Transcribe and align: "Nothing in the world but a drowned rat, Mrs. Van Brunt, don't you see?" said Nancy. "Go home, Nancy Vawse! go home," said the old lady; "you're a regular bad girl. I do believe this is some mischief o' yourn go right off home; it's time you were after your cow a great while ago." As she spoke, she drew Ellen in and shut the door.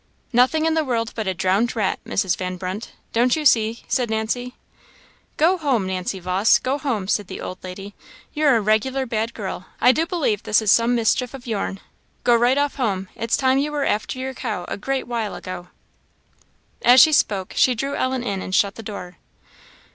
"Nothing 0.33 0.65
in 0.65 0.73
the 0.73 0.83
world 0.83 1.11
but 1.13 1.27
a 1.27 1.33
drowned 1.35 1.75
rat, 1.75 1.99
Mrs. 2.07 2.35
Van 2.35 2.57
Brunt, 2.57 2.91
don't 3.13 3.35
you 3.35 3.45
see?" 3.45 3.83
said 3.87 4.09
Nancy. 4.09 4.55
"Go 5.37 5.59
home, 5.59 5.85
Nancy 5.85 6.19
Vawse! 6.19 6.57
go 6.57 6.79
home," 6.79 7.07
said 7.07 7.27
the 7.27 7.39
old 7.39 7.63
lady; 7.63 7.93
"you're 8.33 8.55
a 8.57 8.61
regular 8.61 9.05
bad 9.05 9.35
girl. 9.35 9.67
I 9.79 9.91
do 9.91 10.07
believe 10.07 10.41
this 10.41 10.59
is 10.59 10.71
some 10.71 10.95
mischief 10.95 11.35
o' 11.35 11.39
yourn 11.43 11.81
go 12.23 12.35
right 12.35 12.57
off 12.57 12.77
home; 12.77 13.09
it's 13.15 13.37
time 13.37 13.59
you 13.59 13.71
were 13.71 13.85
after 13.85 14.17
your 14.17 14.33
cow 14.33 14.65
a 14.67 14.75
great 14.75 15.05
while 15.07 15.35
ago." 15.35 15.67
As 16.81 16.99
she 16.99 17.13
spoke, 17.13 17.53
she 17.55 17.75
drew 17.75 17.95
Ellen 17.95 18.23
in 18.23 18.41
and 18.41 18.55
shut 18.55 18.73
the 18.73 18.81
door. 18.81 19.17